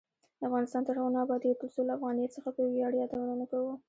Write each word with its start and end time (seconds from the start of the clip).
افغانستان 0.47 0.81
تر 0.87 0.95
هغو 0.97 1.09
نه 1.15 1.19
ابادیږي، 1.25 1.59
ترڅو 1.61 1.81
له 1.87 1.93
افغانیت 1.97 2.31
څخه 2.37 2.49
په 2.55 2.61
ویاړ 2.71 2.91
یادونه 3.01 3.33
نه 3.41 3.45
کوو. 3.51 3.71